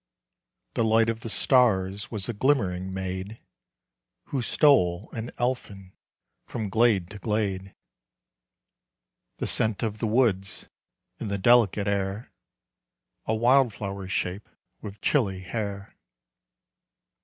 [0.73, 3.39] The Light of the Stars was a glimmering maid
[4.29, 5.93] Who stole, an elfin,
[6.47, 7.75] from glade to glade.
[9.37, 10.69] The Scent of the Woods
[11.19, 12.31] in the delicate air,
[13.27, 14.49] A wildflower shape
[14.81, 15.95] with chilly hair.